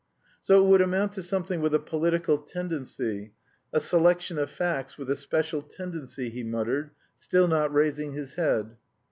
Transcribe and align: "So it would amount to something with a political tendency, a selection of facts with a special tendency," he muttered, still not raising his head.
"So 0.41 0.65
it 0.65 0.67
would 0.67 0.81
amount 0.81 1.11
to 1.11 1.21
something 1.21 1.61
with 1.61 1.75
a 1.75 1.79
political 1.79 2.39
tendency, 2.39 3.33
a 3.71 3.79
selection 3.79 4.39
of 4.39 4.49
facts 4.49 4.97
with 4.97 5.11
a 5.11 5.15
special 5.15 5.61
tendency," 5.61 6.31
he 6.31 6.43
muttered, 6.43 6.89
still 7.19 7.47
not 7.47 7.71
raising 7.71 8.13
his 8.13 8.33
head. 8.33 8.77